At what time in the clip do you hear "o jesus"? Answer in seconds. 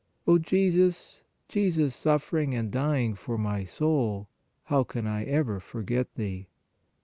0.27-1.25